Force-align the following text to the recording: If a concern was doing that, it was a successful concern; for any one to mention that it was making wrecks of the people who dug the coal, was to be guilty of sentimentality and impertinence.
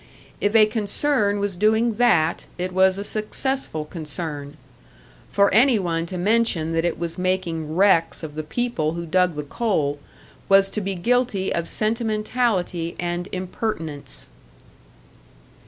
If 0.39 0.55
a 0.55 0.65
concern 0.65 1.39
was 1.39 1.55
doing 1.55 1.97
that, 1.97 2.45
it 2.57 2.71
was 2.73 2.97
a 2.97 3.03
successful 3.03 3.85
concern; 3.85 4.57
for 5.29 5.53
any 5.53 5.77
one 5.77 6.07
to 6.07 6.17
mention 6.17 6.73
that 6.73 6.83
it 6.83 6.97
was 6.97 7.19
making 7.19 7.75
wrecks 7.75 8.23
of 8.23 8.33
the 8.33 8.41
people 8.41 8.93
who 8.93 9.05
dug 9.05 9.35
the 9.35 9.43
coal, 9.43 9.99
was 10.49 10.71
to 10.71 10.81
be 10.81 10.95
guilty 10.95 11.53
of 11.53 11.67
sentimentality 11.67 12.95
and 12.99 13.29
impertinence. 13.31 14.29